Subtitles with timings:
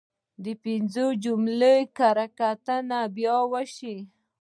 [0.43, 3.97] د پنځه جملې کره کتنه باید وشي.